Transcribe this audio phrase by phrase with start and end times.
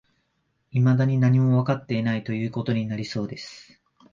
[0.71, 3.79] 未だに何もわかっていない、という事になりそうです